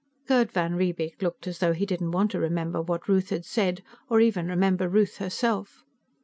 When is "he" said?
1.73-1.85